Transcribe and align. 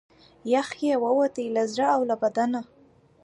یخ 0.53 0.69
یې 0.85 0.93
ووتی 1.03 1.45
له 1.55 1.63
زړه 1.71 1.87
او 1.95 2.01
له 2.09 2.15
بدنه 2.21 2.61